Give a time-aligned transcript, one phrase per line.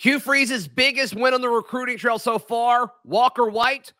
[0.00, 3.92] Hugh Freeze's biggest win on the recruiting trail so far, Walker White.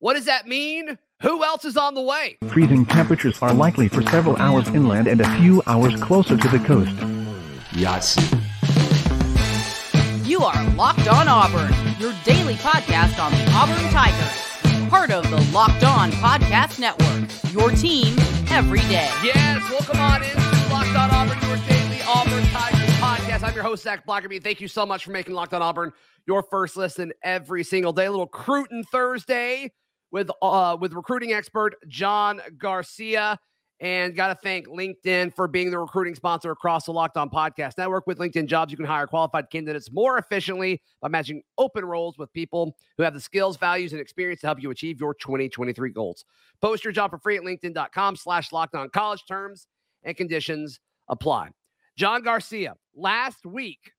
[0.00, 0.98] What does that mean?
[1.22, 2.36] Who else is on the way?
[2.48, 6.58] Freezing temperatures are likely for several hours inland and a few hours closer to the
[6.58, 6.90] coast.
[7.76, 8.16] Yes.
[10.26, 14.90] You are Locked On Auburn, your daily podcast on the Auburn Tigers.
[14.90, 18.16] Part of the Locked On Podcast Network, your team
[18.50, 19.08] every day.
[19.22, 22.75] Yes, welcome on in to Locked On Auburn, your daily Auburn Tigers
[23.36, 23.48] podcast.
[23.48, 24.42] I'm your host, Zach Blackerby.
[24.42, 25.92] Thank you so much for making Locked On Auburn
[26.26, 28.06] your first listen every single day.
[28.06, 29.72] A little Cruton Thursday
[30.10, 33.38] with uh with recruiting expert John Garcia.
[33.78, 37.76] And got to thank LinkedIn for being the recruiting sponsor across the Locked On Podcast
[37.76, 38.06] Network.
[38.06, 42.32] With LinkedIn Jobs, you can hire qualified candidates more efficiently by matching open roles with
[42.32, 46.24] people who have the skills, values, and experience to help you achieve your 2023 goals.
[46.62, 49.66] Post your job for free at linkedin.com slash locked on college terms
[50.04, 50.80] and conditions
[51.10, 51.50] apply.
[51.96, 53.92] John Garcia, last week,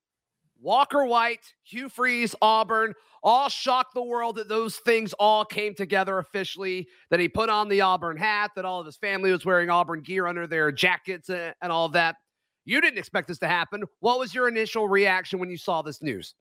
[0.62, 6.20] Walker White, Hugh Freeze, Auburn, all shocked the world that those things all came together
[6.20, 6.88] officially.
[7.10, 10.02] That he put on the Auburn hat, that all of his family was wearing Auburn
[10.02, 12.16] gear under their jackets and, and all that.
[12.66, 13.84] You didn't expect this to happen.
[14.00, 16.36] What was your initial reaction when you saw this news?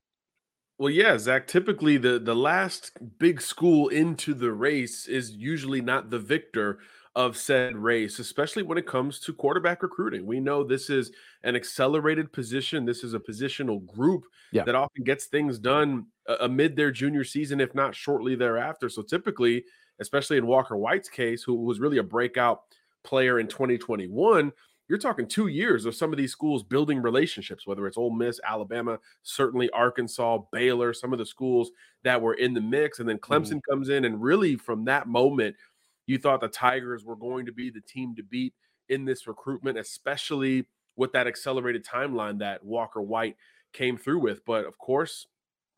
[0.78, 1.46] Well, yeah, Zach.
[1.46, 6.80] Typically, the the last big school into the race is usually not the victor
[7.16, 10.26] of said race, especially when it comes to quarterback recruiting.
[10.26, 11.10] We know this is
[11.44, 12.84] an accelerated position.
[12.84, 14.64] This is a positional group yeah.
[14.64, 16.06] that often gets things done
[16.40, 18.90] amid their junior season, if not shortly thereafter.
[18.90, 19.64] So typically,
[19.98, 22.60] especially in Walker White's case, who was really a breakout
[23.02, 24.52] player in 2021,
[24.88, 28.38] you're talking two years of some of these schools building relationships, whether it's Ole Miss,
[28.46, 31.70] Alabama, certainly Arkansas, Baylor, some of the schools
[32.04, 33.00] that were in the mix.
[33.00, 33.70] And then Clemson mm-hmm.
[33.72, 35.56] comes in, and really from that moment,
[36.06, 38.54] you thought the Tigers were going to be the team to beat
[38.88, 43.36] in this recruitment, especially with that accelerated timeline that Walker White
[43.72, 44.44] came through with.
[44.44, 45.26] But of course,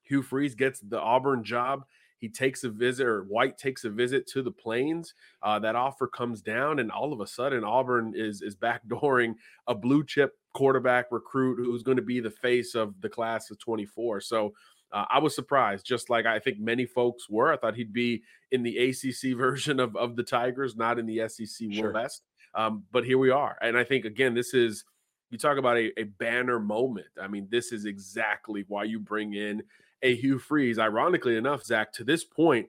[0.02, 1.84] Hugh Freeze gets the Auburn job.
[2.18, 5.14] He takes a visit, or White takes a visit to the Plains.
[5.42, 9.34] Uh, that offer comes down, and all of a sudden, Auburn is is backdooring
[9.68, 13.58] a blue chip quarterback recruit who's going to be the face of the class of
[13.60, 14.20] 24.
[14.20, 14.52] So
[14.92, 17.52] uh, I was surprised, just like I think many folks were.
[17.52, 21.28] I thought he'd be in the ACC version of, of the Tigers, not in the
[21.28, 21.92] SEC sure.
[21.92, 22.22] West.
[22.54, 23.56] Um, but here we are.
[23.60, 24.84] And I think, again, this is,
[25.30, 27.08] you talk about a, a banner moment.
[27.20, 29.62] I mean, this is exactly why you bring in
[30.02, 30.78] a Hugh Freeze.
[30.78, 32.68] Ironically enough, Zach, to this point,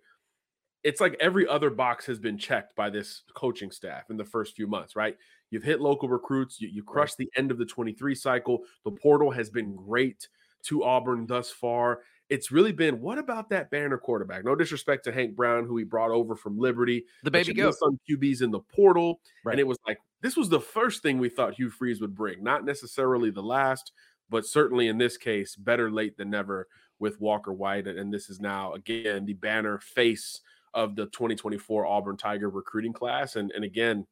[0.84, 4.56] it's like every other box has been checked by this coaching staff in the first
[4.56, 5.18] few months, right?
[5.52, 8.60] You've hit local recruits, you, you crushed the end of the 23 cycle.
[8.86, 10.28] The portal has been great
[10.64, 12.02] to Auburn thus far.
[12.30, 14.46] It's really been what about that banner quarterback?
[14.46, 17.06] No disrespect to Hank Brown, who he brought over from Liberty.
[17.24, 17.76] The baby goat.
[17.80, 19.20] Some QBs in the portal.
[19.44, 19.54] Right.
[19.54, 22.44] And it was like, this was the first thing we thought Hugh Freeze would bring.
[22.44, 23.92] Not necessarily the last,
[24.30, 26.68] but certainly in this case, better late than never
[27.00, 27.88] with Walker White.
[27.88, 30.42] And this is now, again, the banner face
[30.74, 33.38] of the 2024 Auburn Tiger recruiting class.
[33.38, 34.06] And, and again,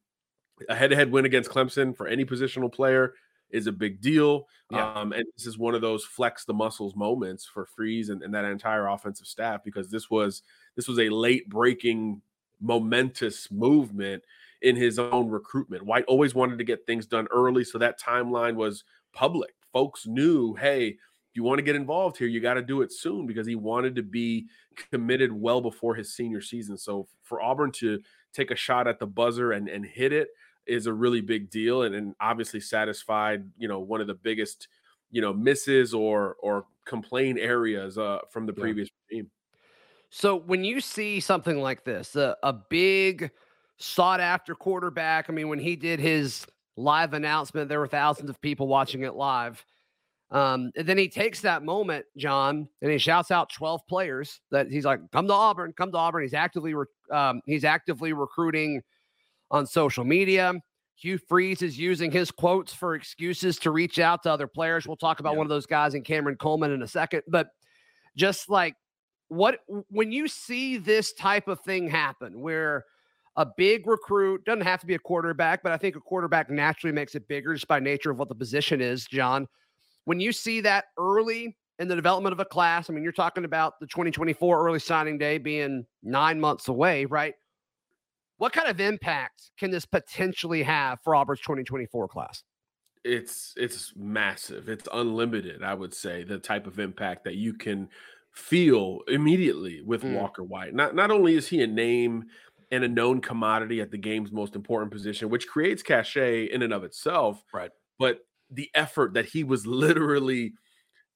[0.69, 3.13] a head to head win against Clemson for any positional player
[3.51, 4.47] is a big deal.
[4.71, 4.93] Yeah.
[4.93, 8.33] Um, and this is one of those flex the muscles moments for Freeze and, and
[8.33, 10.43] that entire offensive staff because this was
[10.75, 12.21] this was a late breaking
[12.59, 14.23] momentous movement
[14.61, 15.85] in his own recruitment.
[15.85, 19.53] White always wanted to get things done early, so that timeline was public.
[19.71, 22.91] Folks knew, hey, if you want to get involved here, you got to do it
[22.91, 24.47] soon because he wanted to be
[24.91, 26.77] committed well before his senior season.
[26.77, 27.99] So for Auburn to
[28.33, 30.29] take a shot at the buzzer and, and hit it,
[30.67, 34.67] is a really big deal and, and obviously satisfied you know one of the biggest
[35.11, 39.17] you know misses or or complain areas uh, from the previous yeah.
[39.17, 39.31] regime.
[40.09, 43.29] So when you see something like this, a, a big
[43.77, 46.45] sought after quarterback, I mean, when he did his
[46.77, 49.63] live announcement, there were thousands of people watching it live.
[50.29, 54.69] Um, and then he takes that moment, John, and he shouts out 12 players that
[54.69, 56.23] he's like, come to Auburn, come to Auburn.
[56.23, 58.81] He's actively, re- um, he's actively recruiting
[59.51, 60.53] on social media.
[60.95, 64.87] Hugh Freeze is using his quotes for excuses to reach out to other players.
[64.87, 65.37] We'll talk about yeah.
[65.37, 67.21] one of those guys in Cameron Coleman in a second.
[67.27, 67.49] But
[68.15, 68.75] just like
[69.27, 69.59] what
[69.89, 72.85] when you see this type of thing happen where
[73.35, 76.91] a big recruit doesn't have to be a quarterback, but I think a quarterback naturally
[76.91, 79.47] makes it bigger just by nature of what the position is, John.
[80.05, 83.45] When you see that early in the development of a class, I mean, you're talking
[83.45, 87.35] about the 2024 early signing day being nine months away, right?
[88.37, 92.43] What kind of impact can this potentially have for Auburn's 2024 class?
[93.03, 94.69] It's it's massive.
[94.69, 97.89] It's unlimited, I would say, the type of impact that you can
[98.33, 100.13] feel immediately with mm.
[100.13, 100.73] Walker White.
[100.73, 102.25] Not not only is he a name
[102.69, 106.73] and a known commodity at the game's most important position, which creates cachet in and
[106.73, 107.71] of itself, right?
[107.97, 108.19] But
[108.51, 110.53] the effort that he was literally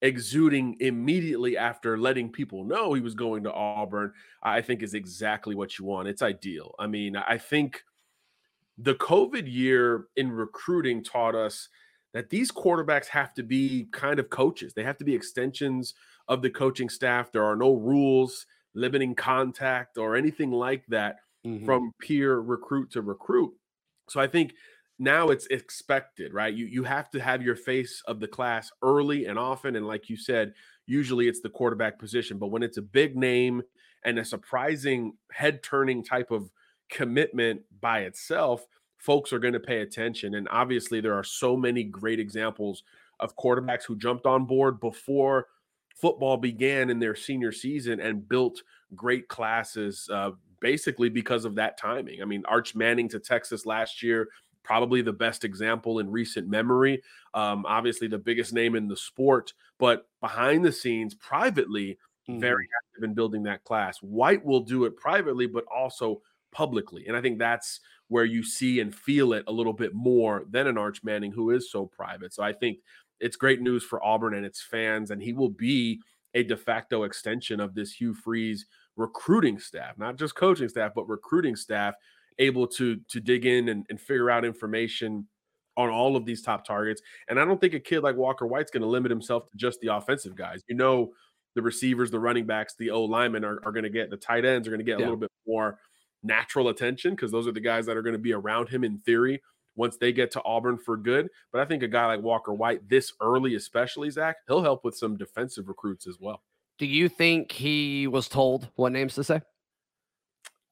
[0.01, 5.56] exuding immediately after letting people know he was going to Auburn, I think is exactly
[5.56, 6.07] what you want.
[6.07, 6.74] It's ideal.
[6.80, 7.83] I mean, I think
[8.77, 11.69] the COVID year in recruiting taught us
[12.13, 14.74] that these quarterbacks have to be kind of coaches.
[14.74, 15.94] They have to be extensions
[16.27, 17.31] of the coaching staff.
[17.31, 21.65] There are no rules limiting contact or anything like that mm-hmm.
[21.65, 23.53] from peer recruit to recruit.
[24.09, 24.53] So I think
[24.99, 26.53] now it's expected, right?
[26.53, 30.09] You you have to have your face of the class early and often and like
[30.09, 30.53] you said,
[30.85, 33.61] usually it's the quarterback position, but when it's a big name
[34.03, 36.49] and a surprising head-turning type of
[36.89, 38.65] commitment by itself,
[38.97, 42.83] folks are going to pay attention and obviously there are so many great examples
[43.19, 45.47] of quarterbacks who jumped on board before
[45.95, 48.61] football began in their senior season and built
[48.95, 52.21] great classes uh, basically because of that timing.
[52.21, 54.29] I mean, Arch Manning to Texas last year
[54.63, 57.02] probably the best example in recent memory.
[57.34, 61.98] Um, obviously, the biggest name in the sport, but behind the scenes, privately,
[62.30, 62.40] mm-hmm.
[62.40, 63.98] very active in building that class.
[63.98, 66.22] White will do it privately, but also
[66.52, 67.06] publicly.
[67.08, 70.68] And I think that's where you see and feel it a little bit more than
[70.68, 72.34] an Arch Manning who is so private.
[72.34, 72.80] So I think
[73.19, 76.02] it's great news for Auburn and its fans, and he will be
[76.34, 78.66] a de facto extension of this Hugh Freeze
[78.96, 81.96] recruiting staff, not just coaching staff, but recruiting staff
[82.41, 85.27] able to to dig in and, and figure out information
[85.77, 87.01] on all of these top targets.
[87.29, 89.79] And I don't think a kid like Walker White's going to limit himself to just
[89.79, 90.61] the offensive guys.
[90.67, 91.11] You know,
[91.55, 94.43] the receivers, the running backs, the O linemen are, are going to get the tight
[94.43, 95.05] ends are going to get yeah.
[95.05, 95.79] a little bit more
[96.23, 98.99] natural attention because those are the guys that are going to be around him in
[98.99, 99.41] theory
[99.75, 101.29] once they get to Auburn for good.
[101.51, 104.95] But I think a guy like Walker White, this early, especially Zach, he'll help with
[104.95, 106.43] some defensive recruits as well.
[106.77, 109.41] Do you think he was told what names to say?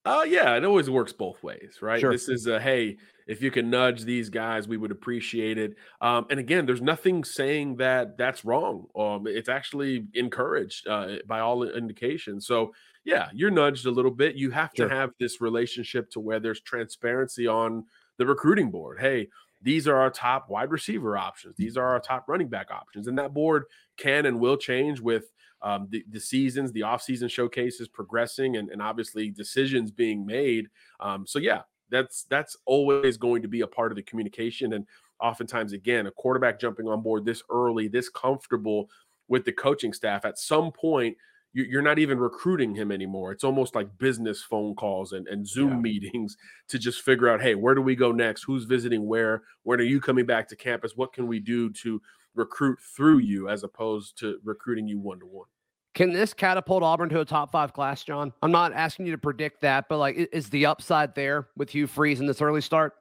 [0.05, 1.99] Uh, yeah, it always works both ways, right?
[1.99, 2.11] Sure.
[2.11, 2.97] This is a hey,
[3.27, 5.75] if you can nudge these guys, we would appreciate it.
[6.01, 8.87] Um, and again, there's nothing saying that that's wrong.
[8.97, 12.47] Um, it's actually encouraged uh, by all indications.
[12.47, 12.73] So,
[13.03, 14.35] yeah, you're nudged a little bit.
[14.35, 14.89] You have to sure.
[14.89, 17.85] have this relationship to where there's transparency on
[18.17, 18.99] the recruiting board.
[18.99, 19.27] Hey,
[19.61, 21.55] these are our top wide receiver options.
[21.57, 23.07] These are our top running back options.
[23.07, 23.65] And that board
[23.97, 25.25] can and will change with
[25.61, 30.67] um, the, the seasons, the offseason showcases progressing, and, and obviously decisions being made.
[30.99, 34.73] Um, so yeah, that's that's always going to be a part of the communication.
[34.73, 34.85] And
[35.21, 38.89] oftentimes, again, a quarterback jumping on board this early, this comfortable
[39.27, 41.17] with the coaching staff, at some point
[41.51, 43.31] you're not even recruiting him anymore.
[43.31, 45.77] It's almost like business phone calls and, and Zoom yeah.
[45.77, 48.43] meetings to just figure out, hey, where do we go next?
[48.43, 49.41] Who's visiting where?
[49.63, 50.95] When are you coming back to campus?
[50.95, 51.99] What can we do to
[52.39, 55.47] recruit through you as opposed to recruiting you one to one.
[55.93, 58.31] Can this catapult Auburn to a top five class, John?
[58.41, 61.87] I'm not asking you to predict that, but like, is the upside there with Hugh
[61.87, 62.93] Freeze in this early start?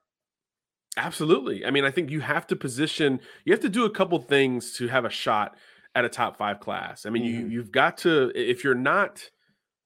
[0.97, 1.65] Absolutely.
[1.65, 4.73] I mean, I think you have to position, you have to do a couple things
[4.79, 5.57] to have a shot
[5.95, 7.07] at a top five class.
[7.07, 7.41] I mean, mm-hmm.
[7.43, 9.31] you you've got to if you're not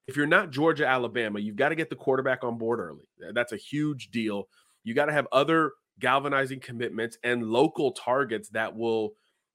[0.06, 3.04] if you're not Georgia, Alabama, you've got to get the quarterback on board early.
[3.34, 4.48] That's a huge deal.
[4.84, 9.12] You got to have other galvanizing commitments and local targets that will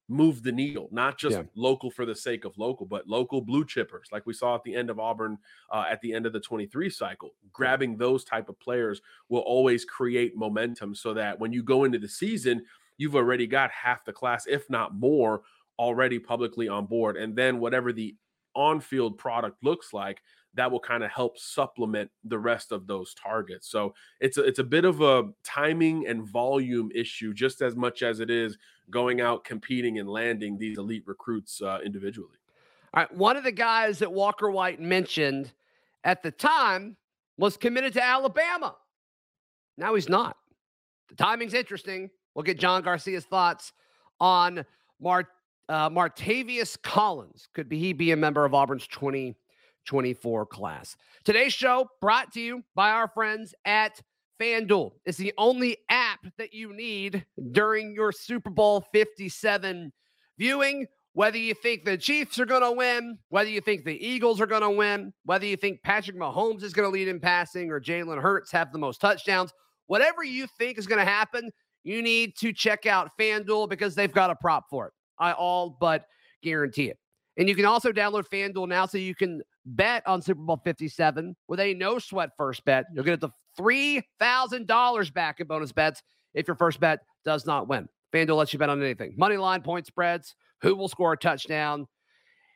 [0.10, 1.44] move the needle, not just yeah.
[1.56, 4.74] local for the sake of local, but local blue chippers, like we saw at the
[4.74, 5.38] end of Auburn
[5.72, 7.32] uh, at the end of the 23 cycle.
[7.52, 12.00] Grabbing those type of players will always create momentum so that when you go into
[12.00, 12.64] the season,
[12.98, 15.42] you've already got half the class, if not more,
[15.78, 17.18] already publicly on board.
[17.18, 18.16] And then whatever the
[18.56, 20.22] on field product looks like,
[20.54, 23.70] that will kind of help supplement the rest of those targets.
[23.70, 28.02] So it's a, it's a bit of a timing and volume issue, just as much
[28.02, 28.58] as it is
[28.90, 32.38] going out competing and landing these elite recruits uh, individually.
[32.94, 35.52] All right, one of the guys that Walker White mentioned
[36.04, 36.96] at the time
[37.38, 38.76] was committed to Alabama.
[39.78, 40.38] Now he's not.
[41.10, 42.10] The timing's interesting.
[42.34, 43.74] We'll get John Garcia's thoughts
[44.20, 44.66] on
[45.00, 45.28] Mart
[45.70, 47.50] uh, Martavius Collins.
[47.54, 50.96] Could be he be a member of Auburn's 2024 class.
[51.24, 54.02] Today's show brought to you by our friends at
[54.40, 54.92] FanDuel.
[55.06, 59.92] is the only app that you need during your Super Bowl 57
[60.38, 60.86] viewing.
[61.14, 64.46] Whether you think the Chiefs are going to win, whether you think the Eagles are
[64.46, 67.82] going to win, whether you think Patrick Mahomes is going to lead in passing or
[67.82, 69.52] Jalen Hurts have the most touchdowns,
[69.88, 71.50] whatever you think is going to happen,
[71.84, 74.94] you need to check out FanDuel because they've got a prop for it.
[75.18, 76.06] I all but
[76.44, 77.00] guarantee it.
[77.38, 81.36] And you can also download FanDuel now so you can bet on Super Bowl 57
[81.48, 82.86] with a no sweat first bet.
[82.94, 83.30] You'll get the
[83.60, 87.88] $3,000 back in bonus bets if your first bet does not win.
[88.14, 91.88] FanDuel lets you bet on anything money line, point spreads, who will score a touchdown,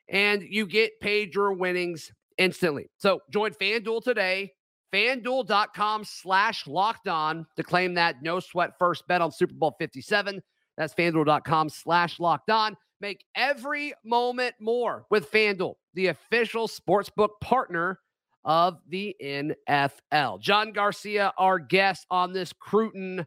[0.08, 2.90] and you get paid your winnings instantly.
[2.98, 4.54] So join FanDuel today.
[4.94, 10.42] FanDuel.com slash locked on to claim that no sweat first bet on Super Bowl 57.
[10.78, 12.76] That's FanDuel.com slash locked on.
[13.00, 18.00] Make every moment more with FanDuel, the official sportsbook partner
[18.44, 20.42] of the NFL.
[20.42, 23.26] John Garcia, our guest on this Cruton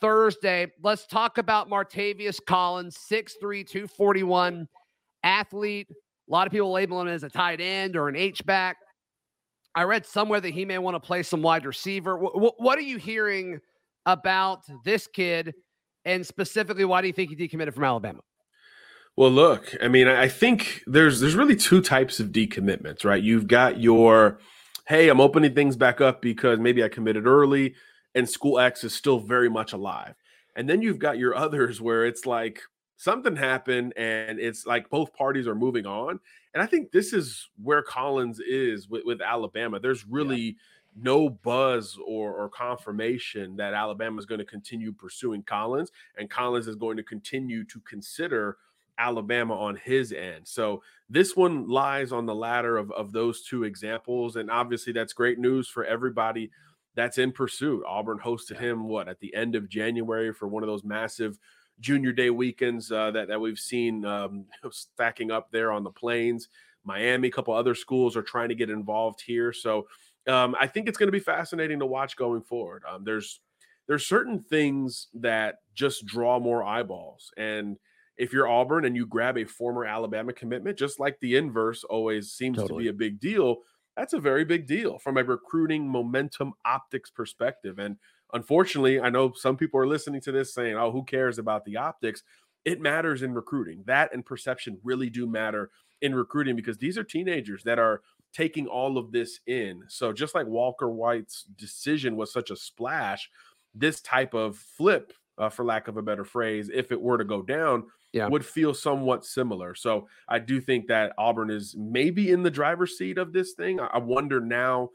[0.00, 0.66] Thursday.
[0.82, 4.68] Let's talk about Martavius Collins, 6'3, 241
[5.22, 5.88] athlete.
[5.90, 8.76] A lot of people label him as a tight end or an H-back.
[9.74, 12.16] I read somewhere that he may want to play some wide receiver.
[12.16, 13.60] W- what are you hearing
[14.04, 15.54] about this kid?
[16.04, 18.20] And specifically, why do you think he decommitted from Alabama?
[19.16, 23.22] Well, look, I mean, I think there's there's really two types of decommitments, right?
[23.22, 24.38] You've got your,
[24.86, 27.74] hey, I'm opening things back up because maybe I committed early,
[28.14, 30.14] and school X is still very much alive.
[30.56, 32.62] And then you've got your others where it's like
[32.96, 36.20] something happened and it's like both parties are moving on.
[36.54, 39.80] And I think this is where Collins is with, with Alabama.
[39.80, 40.52] There's really yeah.
[40.94, 46.68] no buzz or, or confirmation that Alabama is going to continue pursuing Collins, and Collins
[46.68, 48.58] is going to continue to consider
[48.98, 50.46] Alabama on his end.
[50.46, 54.36] So this one lies on the ladder of, of those two examples.
[54.36, 56.50] And obviously, that's great news for everybody
[56.94, 57.84] that's in pursuit.
[57.86, 61.38] Auburn hosted him, what, at the end of January for one of those massive
[61.80, 66.48] junior day weekends uh, that, that we've seen um, stacking up there on the plains.
[66.84, 69.52] Miami, a couple other schools are trying to get involved here.
[69.52, 69.86] So
[70.28, 72.82] um, I think it's going to be fascinating to watch going forward.
[72.88, 73.40] Um, there's
[73.88, 77.76] there's certain things that just draw more eyeballs and–
[78.16, 82.32] if you're Auburn and you grab a former Alabama commitment, just like the inverse always
[82.32, 82.84] seems totally.
[82.84, 83.58] to be a big deal,
[83.96, 87.78] that's a very big deal from a recruiting momentum optics perspective.
[87.78, 87.96] And
[88.32, 91.76] unfortunately, I know some people are listening to this saying, oh, who cares about the
[91.76, 92.22] optics?
[92.64, 93.82] It matters in recruiting.
[93.86, 98.02] That and perception really do matter in recruiting because these are teenagers that are
[98.32, 99.82] taking all of this in.
[99.88, 103.30] So just like Walker White's decision was such a splash,
[103.74, 107.24] this type of flip, uh, for lack of a better phrase, if it were to
[107.24, 108.28] go down, yeah.
[108.28, 109.74] would feel somewhat similar.
[109.74, 113.80] So I do think that Auburn is maybe in the driver's seat of this thing.
[113.80, 114.90] I wonder now,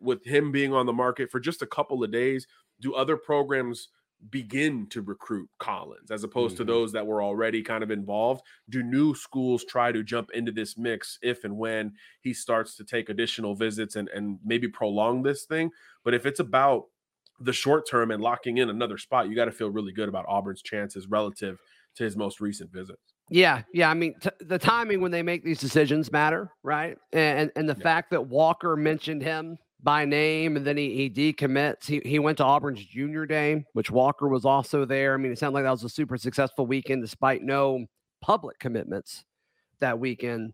[0.00, 2.46] with him being on the market for just a couple of days,
[2.80, 3.88] do other programs
[4.30, 6.66] begin to recruit Collins as opposed mm-hmm.
[6.66, 8.42] to those that were already kind of involved?
[8.68, 12.84] Do new schools try to jump into this mix if and when he starts to
[12.84, 15.70] take additional visits and, and maybe prolong this thing?
[16.04, 16.86] But if it's about
[17.40, 20.24] the short term and locking in another spot, you got to feel really good about
[20.28, 21.58] Auburn's chances relative
[21.96, 23.00] to his most recent visits.
[23.30, 23.90] Yeah, yeah.
[23.90, 26.96] I mean, t- the timing when they make these decisions matter, right?
[27.12, 27.82] And and the yeah.
[27.82, 31.86] fact that Walker mentioned him by name and then he, he decommits.
[31.86, 35.14] He, he went to Auburn's junior day, which Walker was also there.
[35.14, 37.86] I mean, it sounded like that was a super successful weekend despite no
[38.20, 39.24] public commitments
[39.80, 40.52] that weekend.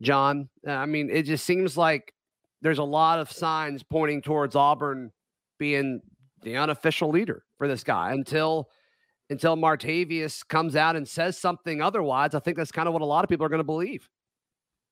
[0.00, 2.14] John, uh, I mean, it just seems like
[2.62, 5.10] there's a lot of signs pointing towards Auburn
[5.58, 6.00] being
[6.42, 8.68] the unofficial leader for this guy until
[9.30, 12.34] until Martavius comes out and says something otherwise.
[12.34, 14.08] I think that's kind of what a lot of people are going to believe.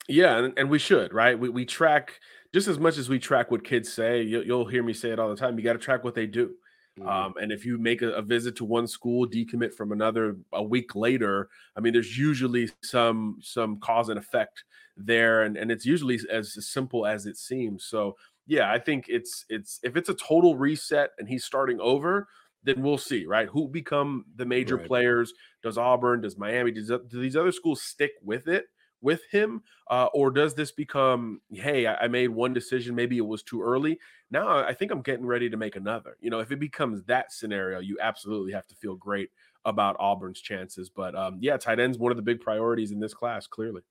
[0.08, 1.38] Yeah, and, and we should, right?
[1.38, 2.20] We, we track
[2.54, 4.22] just as much as we track what kids say.
[4.22, 5.58] You, will hear me say it all the time.
[5.58, 6.54] You got to track what they do.
[6.98, 7.08] Mm-hmm.
[7.08, 10.62] Um, and if you make a, a, visit to one school, decommit from another a
[10.62, 14.64] week later, I mean, there's usually some some cause and effect
[14.96, 17.84] there, and and it's usually as simple as it seems.
[17.84, 18.16] So
[18.48, 22.26] yeah, I think it's it's if it's a total reset and he's starting over,
[22.64, 23.48] then we'll see, right?
[23.48, 24.86] Who become the major right.
[24.86, 25.32] players?
[25.62, 28.66] Does Auburn, does Miami, does do these other schools stick with it
[29.00, 33.26] with him, uh, or does this become, hey, I, I, made one decision, maybe it
[33.26, 33.98] was too early.
[34.30, 36.16] Now I think I'm getting ready to make another.
[36.20, 39.30] You know, if it becomes that scenario, you absolutely have to feel great
[39.64, 40.90] about Auburn's chances.
[40.90, 43.82] But um, yeah, tight ends one of the big priorities in this class, clearly.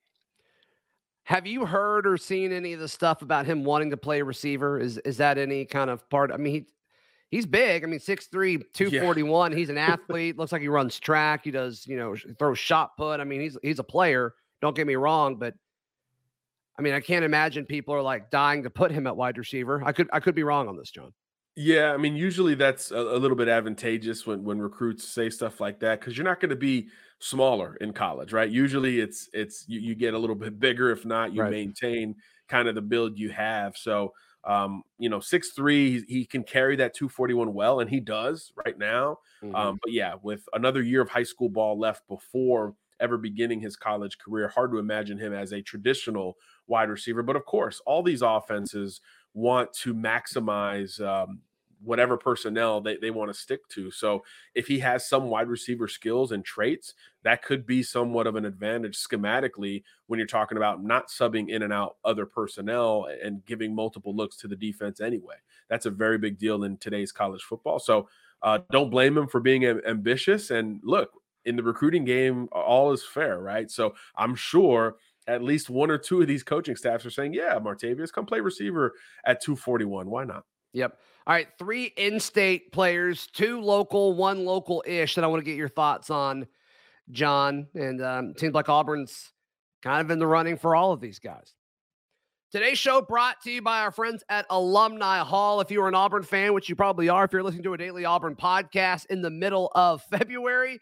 [1.28, 4.80] Have you heard or seen any of the stuff about him wanting to play receiver?
[4.80, 6.32] Is is that any kind of part?
[6.32, 6.66] I mean, he
[7.30, 7.84] he's big.
[7.84, 9.52] I mean, 6'3, 241.
[9.52, 9.58] Yeah.
[9.58, 10.38] He's an athlete.
[10.38, 11.42] Looks like he runs track.
[11.44, 13.20] He does, you know, throws shot put.
[13.20, 14.36] I mean, he's he's a player.
[14.62, 15.54] Don't get me wrong, but
[16.80, 19.84] I mean, I can't imagine people are like dying to put him at wide receiver.
[19.86, 21.12] I could I could be wrong on this, John.
[21.60, 25.60] Yeah, I mean, usually that's a, a little bit advantageous when when recruits say stuff
[25.60, 28.48] like that because you're not going to be smaller in college, right?
[28.48, 30.92] Usually, it's it's you, you, get a little bit bigger.
[30.92, 31.50] If not, you right.
[31.50, 32.16] maintain
[32.48, 33.76] kind of the build you have.
[33.76, 38.54] So um, you know, six three, he can carry that 241 well, and he does
[38.64, 39.18] right now.
[39.44, 39.56] Mm-hmm.
[39.56, 43.76] Um, but yeah, with another year of high school ball left before ever beginning his
[43.76, 46.38] college career, hard to imagine him as a traditional
[46.68, 47.24] wide receiver.
[47.24, 49.02] But of course, all these offenses
[49.34, 51.42] want to maximize um,
[51.84, 53.92] whatever personnel they, they want to stick to.
[53.92, 54.24] So
[54.56, 56.94] if he has some wide receiver skills and traits,
[57.24, 61.64] that could be somewhat of an advantage schematically when you're talking about not subbing in
[61.64, 65.36] and out other personnel and giving multiple looks to the defense anyway.
[65.70, 67.80] That's a very big deal in today's college football.
[67.80, 68.08] So
[68.42, 70.52] uh, don't blame him for being ambitious.
[70.52, 71.12] And look,
[71.46, 73.70] in the recruiting game, all is fair, right?
[73.70, 74.96] So I'm sure
[75.28, 78.40] at least one or two of these coaching staffs are saying, yeah, Martavius, come play
[78.40, 78.94] receiver
[79.26, 80.10] at 241.
[80.10, 80.44] Why not?
[80.74, 80.98] Yep.
[81.26, 81.48] All right.
[81.60, 85.70] Three in state players, two local, one local ish that I want to get your
[85.70, 86.48] thoughts on,
[87.12, 87.68] John.
[87.74, 89.32] And um, seems like Auburn's
[89.82, 91.54] kind of in the running for all of these guys.
[92.50, 95.60] Today's show brought to you by our friends at Alumni Hall.
[95.60, 97.78] If you are an Auburn fan, which you probably are, if you're listening to a
[97.78, 100.80] daily Auburn podcast in the middle of February,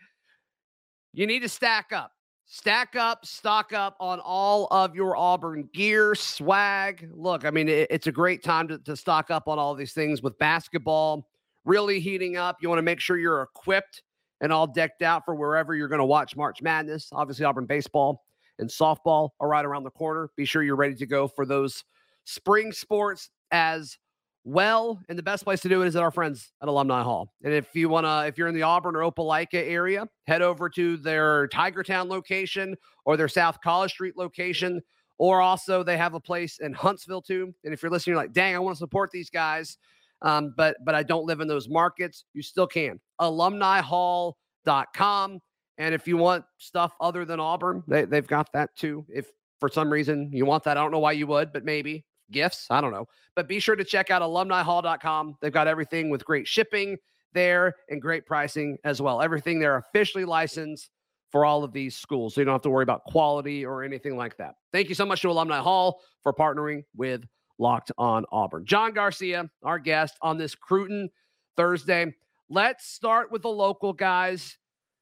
[1.12, 2.12] you need to stack up.
[2.47, 7.09] Stack up, stock up on all of your Auburn gear, swag.
[7.11, 9.93] Look, I mean, it, it's a great time to, to stock up on all these
[9.93, 11.27] things with basketball
[11.65, 12.57] really heating up.
[12.61, 14.03] You want to make sure you're equipped
[14.41, 17.09] and all decked out for wherever you're going to watch March Madness.
[17.11, 18.23] Obviously, Auburn baseball
[18.59, 20.29] and softball are right around the corner.
[20.37, 21.83] Be sure you're ready to go for those
[22.25, 23.97] spring sports as
[24.45, 25.01] well.
[25.09, 27.33] And the best place to do it is at our friends at Alumni Hall.
[27.43, 30.69] And if you want to, if you're in the Auburn or Opelika area, head over
[30.69, 34.81] to their Tigertown location or their South College Street location.
[35.17, 37.53] Or also, they have a place in Huntsville too.
[37.63, 39.77] And if you're listening, you're like, dang, I want to support these guys,
[40.21, 42.25] um, but but I don't live in those markets.
[42.33, 42.99] You still can.
[43.21, 45.39] AlumniHall.com.
[45.77, 49.05] And if you want stuff other than Auburn, they, they've got that too.
[49.09, 49.27] If
[49.59, 52.67] for some reason you want that, I don't know why you would, but maybe gifts,
[52.70, 53.08] I don't know.
[53.36, 55.38] But be sure to check out alumnihall.com.
[55.41, 56.98] They've got everything with great shipping
[57.34, 59.22] there and great pricing as well.
[59.22, 60.89] Everything they're officially licensed
[61.32, 62.34] for all of these schools.
[62.34, 64.55] So you don't have to worry about quality or anything like that.
[64.72, 67.25] Thank you so much to Alumni Hall for partnering with
[67.60, 68.65] Locked on Auburn.
[68.65, 71.10] John Garcia, our guest on this Cruton
[71.58, 72.13] Thursday.
[72.50, 74.58] Let's start with the local guys.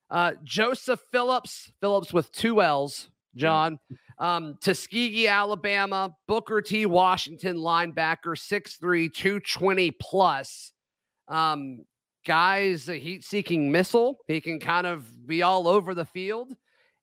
[0.09, 3.79] Uh, Joseph Phillips, Phillips with two L's, John.
[4.19, 6.85] Um, Tuskegee, Alabama, Booker T.
[6.85, 10.71] Washington linebacker, 6'3, 220 plus.
[11.27, 11.85] Um,
[12.25, 14.19] guy's a heat seeking missile.
[14.27, 16.53] He can kind of be all over the field.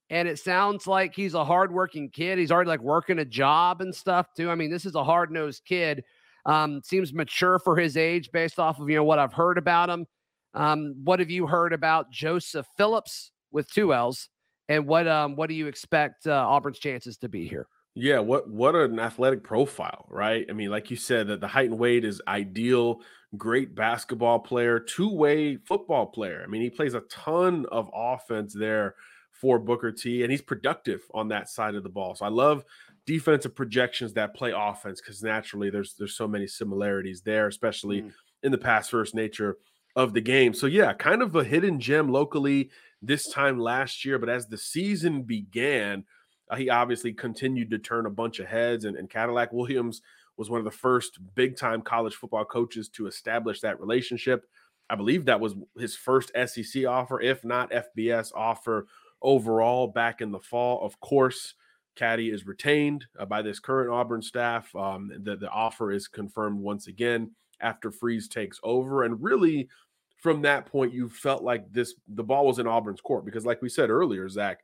[0.08, 2.38] And it sounds like he's a hardworking kid.
[2.38, 4.50] He's already like working a job and stuff too.
[4.50, 6.04] I mean, this is a hard nosed kid.
[6.46, 9.88] Um, seems mature for his age based off of you know what I've heard about
[9.88, 10.06] him.
[10.54, 14.28] Um, what have you heard about Joseph Phillips with two L's?
[14.70, 17.66] And what um, what do you expect uh, Auburn's chances to be here?
[17.96, 20.46] Yeah, what what an athletic profile, right?
[20.48, 23.00] I mean, like you said, that the height and weight is ideal.
[23.36, 26.44] Great basketball player, two way football player.
[26.44, 28.94] I mean, he plays a ton of offense there
[29.32, 32.14] for Booker T, and he's productive on that side of the ball.
[32.14, 32.64] So I love
[33.06, 38.12] defensive projections that play offense because naturally there's there's so many similarities there, especially mm.
[38.44, 39.56] in the pass first nature
[39.96, 40.54] of the game.
[40.54, 42.70] So yeah, kind of a hidden gem locally
[43.02, 46.04] this time last year, but as the season began,
[46.50, 50.02] uh, he obviously continued to turn a bunch of heads, and, and Cadillac Williams
[50.36, 54.46] was one of the first big time college football coaches to establish that relationship.
[54.88, 58.86] I believe that was his first SEC offer, if not FBS offer
[59.22, 60.84] overall back in the fall.
[60.84, 61.54] Of course,
[61.94, 64.74] Caddy is retained uh, by this current Auburn staff.
[64.74, 69.04] Um, the, the offer is confirmed once again after Freeze takes over.
[69.04, 69.68] And really,
[70.16, 73.62] from that point, you felt like this the ball was in Auburn's court because, like
[73.62, 74.60] we said earlier, Zach,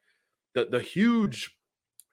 [0.54, 1.56] the, the huge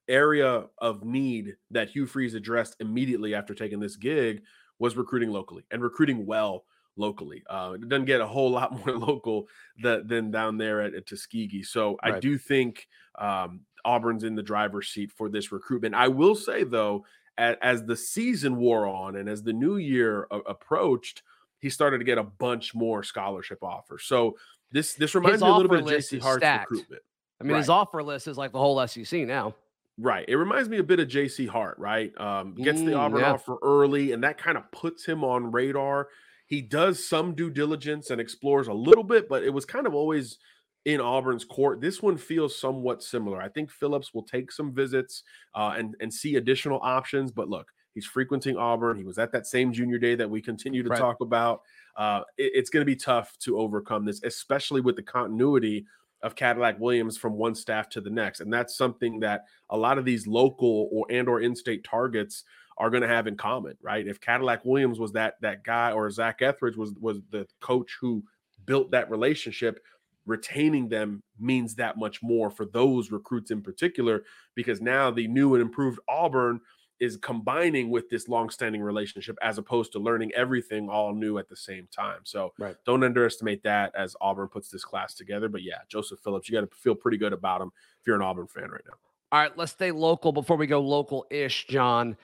[0.08, 4.44] area of need that Hugh Freeze addressed immediately after taking this gig
[4.80, 6.66] was recruiting locally and recruiting well
[6.98, 7.44] locally.
[7.50, 9.48] Uh, it doesn't get a whole lot more local
[9.82, 11.64] that, than down there at, at Tuskegee.
[11.64, 12.16] So right.
[12.16, 15.96] I do think um, Auburn's in the driver's seat for this recruitment.
[15.96, 17.06] I will say, though,
[17.38, 21.24] as, as the season wore on and as the new year a- approached,
[21.60, 24.04] he started to get a bunch more scholarship offers.
[24.04, 24.38] So
[24.72, 26.72] this this reminds his me a little bit of JC Hart's stacked.
[26.72, 27.02] recruitment.
[27.40, 27.60] I mean, right.
[27.60, 29.56] his offer list is like the whole SEC now.
[29.98, 30.26] Right.
[30.28, 32.12] It reminds me a bit of JC Hart, right?
[32.20, 33.34] Um, gets the Auburn yeah.
[33.34, 36.08] offer early, and that kind of puts him on radar.
[36.48, 39.94] He does some due diligence and explores a little bit, but it was kind of
[39.94, 40.40] always
[40.86, 41.80] in Auburn's court.
[41.80, 43.42] This one feels somewhat similar.
[43.42, 45.24] I think Phillips will take some visits
[45.56, 47.32] uh, and and see additional options.
[47.32, 48.98] But look, he's frequenting Auburn.
[48.98, 51.00] He was at that same junior day that we continue to right.
[51.00, 51.62] talk about.
[51.96, 55.86] Uh, it, it's going to be tough to overcome this, especially with the continuity
[56.22, 59.98] of Cadillac Williams from one staff to the next, and that's something that a lot
[59.98, 62.46] of these local or and or in-state targets
[62.78, 64.08] are going to have in common, right?
[64.08, 68.24] If Cadillac Williams was that that guy, or Zac Etheridge was was the coach who
[68.66, 69.80] built that relationship,
[70.26, 74.24] retaining them means that much more for those recruits in particular,
[74.56, 76.62] because now the new and improved Auburn
[77.00, 81.56] is combining with this long-standing relationship as opposed to learning everything all new at the
[81.56, 82.20] same time.
[82.24, 82.78] So right.
[82.86, 85.50] don't underestimate that as Auburn puts this class together.
[85.50, 88.22] But yeah, Joseph Phillips, you got to feel pretty good about him if you're an
[88.22, 88.94] Auburn fan right now.
[89.34, 92.16] All right, let's stay local before we go local-ish, John.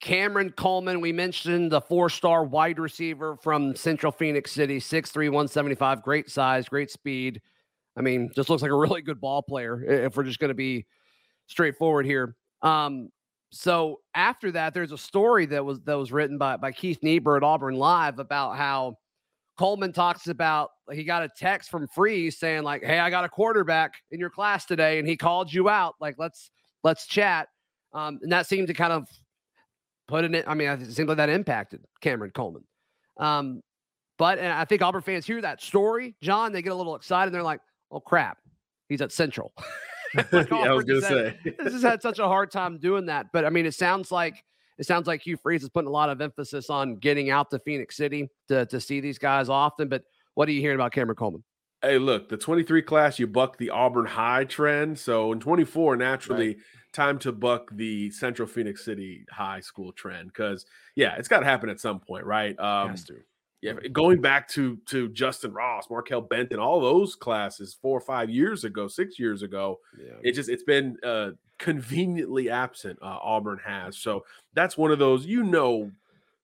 [0.00, 6.30] Cameron Coleman, we mentioned the four-star wide receiver from Central Phenix City, 6'3, 175, great
[6.30, 7.40] size, great speed.
[7.96, 10.54] I mean, just looks like a really good ball player if we're just going to
[10.54, 10.86] be
[11.46, 12.36] straightforward here.
[12.62, 13.10] Um,
[13.50, 17.36] so after that, there's a story that was that was written by by Keith Niebuhr
[17.36, 18.98] at Auburn Live about how
[19.56, 23.28] Coleman talks about he got a text from Freeze saying like, "Hey, I got a
[23.28, 25.94] quarterback in your class today, and he called you out.
[26.00, 26.50] Like, let's
[26.82, 27.48] let's chat."
[27.92, 29.06] Um, and that seemed to kind of
[30.08, 30.44] put in it.
[30.46, 32.64] I mean, it seemed like that impacted Cameron Coleman.
[33.18, 33.62] Um,
[34.18, 37.34] but and I think Auburn fans hear that story, John, they get a little excited.
[37.34, 38.38] They're like, "Oh crap,
[38.88, 39.52] he's at Central."
[40.14, 43.26] like yeah, I was gonna say this has had such a hard time doing that.
[43.32, 44.44] But I mean, it sounds like
[44.78, 47.58] it sounds like Hugh Freeze is putting a lot of emphasis on getting out to
[47.58, 49.88] Phenix City to to see these guys often.
[49.88, 51.44] But what are you hearing about Cameron Coleman?
[51.82, 54.98] Hey, look, the 23 class, you buck the Auburn High trend.
[54.98, 56.56] So in 24, naturally, right.
[56.94, 60.28] Time to buck the Central Phenix City High School trend.
[60.28, 62.58] Because yeah, it's got to happen at some point, right?
[62.58, 63.16] Um, Has to
[63.64, 68.28] yeah, going back to to Justin Ross, Markail Benton, all those classes four or five
[68.28, 70.12] years ago, six years ago, yeah.
[70.22, 72.98] it just it's been uh, conveniently absent.
[73.00, 75.24] Uh, Auburn has so that's one of those.
[75.24, 75.90] You know,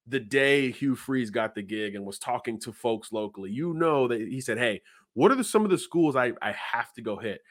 [0.06, 4.08] the day Hugh Freeze got the gig and was talking to folks locally, you know
[4.08, 4.80] that he said, "Hey,
[5.12, 7.42] what are the, some of the schools I I have to go hit?"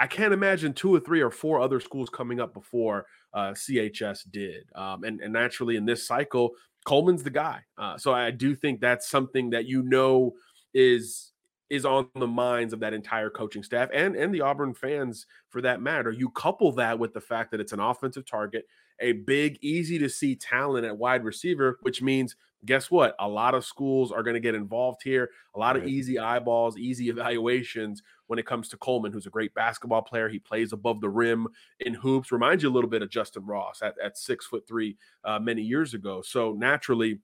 [0.00, 4.30] I can't imagine two or three or four other schools coming up before uh, CHS
[4.30, 6.52] did, um, and and naturally in this cycle,
[6.86, 7.60] Coleman's the guy.
[7.76, 10.32] Uh, so I do think that's something that you know
[10.72, 11.32] is
[11.68, 15.60] is on the minds of that entire coaching staff and and the Auburn fans for
[15.60, 16.10] that matter.
[16.10, 18.64] You couple that with the fact that it's an offensive target,
[19.00, 23.14] a big, easy to see talent at wide receiver, which means guess what?
[23.18, 25.30] A lot of schools are going to get involved here.
[25.54, 25.82] A lot right.
[25.82, 30.28] of easy eyeballs, easy evaluations when it comes to Coleman, who's a great basketball player.
[30.28, 31.48] He plays above the rim
[31.80, 32.30] in hoops.
[32.30, 35.62] Reminds you a little bit of Justin Ross at, at six foot three uh, many
[35.62, 36.22] years ago.
[36.24, 37.18] So naturally,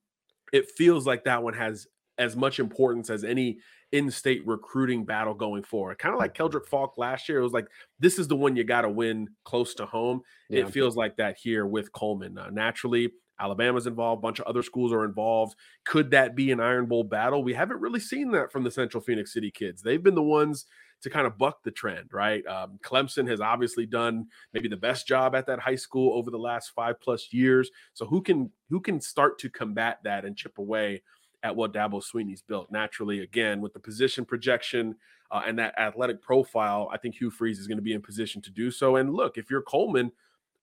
[0.53, 1.87] it feels like that one has
[2.19, 3.59] as much importance as any
[3.93, 5.97] in-state recruiting battle going forward.
[5.99, 7.39] Kind of like Keldrick Faulk last year.
[7.39, 7.69] It was like
[8.01, 10.23] this is the one you got to win close to home.
[10.51, 10.63] Yeah.
[10.63, 12.37] It feels like that here with Coleman.
[12.37, 15.57] Uh, naturally, Alabama's involved, a bunch of other schools are involved.
[15.85, 17.43] Could that be an Iron Bowl battle?
[17.43, 19.83] We haven't really seen that from the Central Phenix City kids.
[19.83, 20.67] They've been the ones
[21.03, 22.47] to kind of buck the trend, right?
[22.47, 26.39] Um, Clemson has obviously done maybe the best job at that high school over the
[26.39, 27.71] last five plus years.
[27.95, 31.03] So who can who can start to combat that and chip away
[31.43, 32.71] at what Dabo Swinney's built?
[32.71, 34.97] Naturally, again with the position projection
[35.31, 38.41] uh, and that athletic profile, I think Hugh Freeze is going to be in position
[38.43, 38.97] to do so.
[38.97, 40.13] And look, if you're Coleman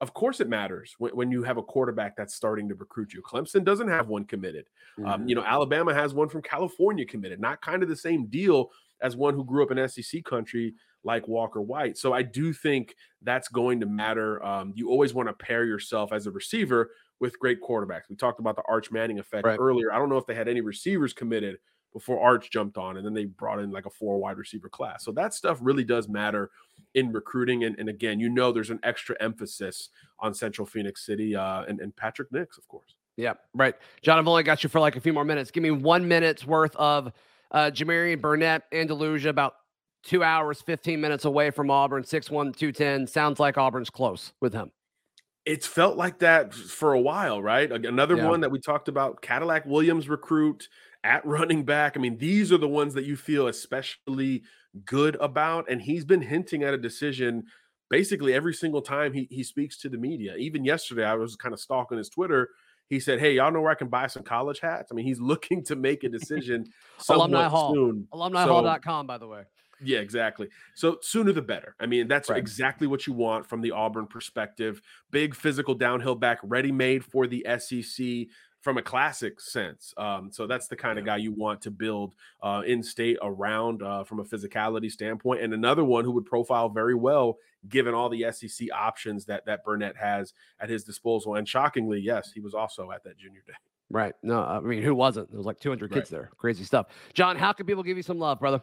[0.04, 3.22] of course it matters when, when, you have a quarterback that's starting to recruit you.
[3.22, 4.66] Clemson doesn't have one committed.
[5.00, 5.10] Mm-hmm.
[5.10, 7.40] Um, you know, Alabama has one from California committed.
[7.40, 8.70] Not kind of the same deal
[9.02, 10.74] as one who grew up in SEC country
[11.06, 11.98] like Walker White.
[11.98, 14.44] So I do think that's going to matter.
[14.46, 18.10] Um, you always want to pair yourself as a receiver with great quarterbacks.
[18.10, 19.58] We talked about the Arch Manning effect right.
[19.58, 19.94] earlier.
[19.94, 21.58] I don't know if they had any receivers committed
[21.94, 25.06] before Arch jumped on, and then they brought in like a four wide receiver class.
[25.06, 26.50] So that stuff really does matter
[26.96, 27.64] in recruiting.
[27.64, 31.80] And, and again, you know, there's an extra emphasis on Central Phenix City uh, and,
[31.80, 32.96] and Patrick Nix, of course.
[33.16, 33.76] Yeah, right.
[34.02, 35.52] John, I've only got you for like a few more minutes.
[35.52, 37.12] Give me one minute's worth of
[37.52, 39.56] uh, Jamarian Burnett, Andalusia, about
[40.04, 43.08] two hours, 15 minutes away from Auburn, 6'1, 210.
[43.08, 44.72] Sounds like Auburn's close with him.
[45.46, 47.70] It's felt like that for a while, right?
[47.70, 48.28] Another yeah.
[48.28, 50.70] one that we talked about, Cadillac Williams recruit
[51.04, 51.98] at running back.
[51.98, 54.44] I mean, these are the ones that you feel especially
[54.86, 55.70] good about.
[55.70, 57.44] And he's been hinting at a decision
[57.90, 60.36] basically every single time he, he speaks to the media.
[60.36, 62.50] Even yesterday, I was kind of stalking his Twitter.
[62.90, 64.92] He said, Hey, y'all know where I can buy some college hats?
[64.92, 66.66] I mean, he's looking to make a decision
[67.10, 67.74] Alumni Hall.
[67.74, 68.08] soon.
[68.14, 69.44] AlumniHall.com, so, by the way.
[69.82, 70.48] Yeah, exactly.
[70.76, 71.76] So sooner the better.
[71.80, 72.38] I mean, that's right.
[72.38, 74.82] exactly what you want from the Auburn perspective.
[75.12, 78.28] Big physical downhill back, ready made for the SEC
[78.64, 79.94] from a classic sense.
[79.98, 83.84] Um, so that's the kind of guy you want to build uh, in state around
[83.84, 85.42] uh, from a physicality standpoint.
[85.42, 89.66] And another one who would profile very well given all the SEC options that that
[89.66, 91.36] Burnett has at his disposal.
[91.36, 93.54] And shockingly, yes, he was also at that junior day.
[93.90, 94.14] Right.
[94.24, 95.30] No, I mean, who wasn't?
[95.30, 96.20] There was like 200 kids right.
[96.20, 96.32] there.
[96.38, 96.88] Crazy stuff.
[97.14, 98.62] John, how can people give you some love, brother?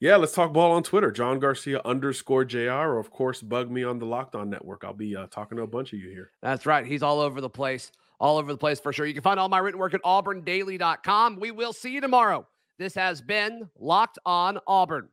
[0.00, 1.12] Yeah, let's talk ball on Twitter.
[1.12, 4.82] John Garcia underscore JR, or of course, bug me on the Locked On Network.
[4.84, 6.32] I'll be uh, talking to a bunch of you here.
[6.42, 6.84] That's right.
[6.84, 9.06] He's all over the place all over the place for sure.
[9.06, 11.38] You can find all my written work at auburndaily.com.
[11.40, 12.46] We will see you tomorrow.
[12.78, 15.08] This has been Locked on Auburn.